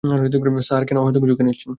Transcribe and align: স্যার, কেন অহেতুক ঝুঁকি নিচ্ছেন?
স্যার, 0.61 0.81
কেন 0.85 0.97
অহেতুক 0.97 1.23
ঝুঁকি 1.27 1.43
নিচ্ছেন? 1.43 1.69